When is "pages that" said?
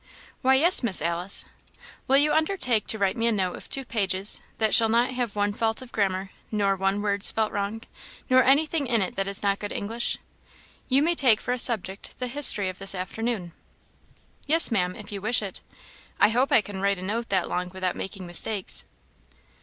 3.85-4.73